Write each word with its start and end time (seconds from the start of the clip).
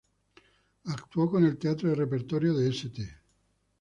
Actuó 0.85 1.29
con 1.29 1.45
el 1.45 1.59
teatro 1.59 1.89
de 1.89 1.93
repertorio 1.93 2.55
de 2.55 2.69
St. 2.69 3.07